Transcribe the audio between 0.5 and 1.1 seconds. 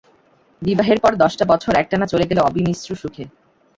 বিবাহের